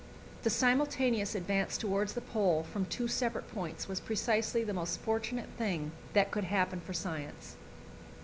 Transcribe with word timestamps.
The 0.41 0.49
simultaneous 0.49 1.35
advance 1.35 1.77
towards 1.77 2.13
the 2.13 2.21
Pole 2.21 2.65
from 2.73 2.87
two 2.87 3.07
separate 3.07 3.47
points 3.51 3.87
was 3.87 3.99
precisely 3.99 4.63
the 4.63 4.73
most 4.73 4.99
fortunate 5.01 5.49
thing 5.59 5.91
that 6.13 6.31
could 6.31 6.45
happen 6.45 6.79
for 6.79 6.91
science. 6.91 7.55